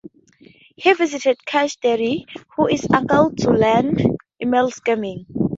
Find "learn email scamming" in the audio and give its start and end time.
3.51-5.25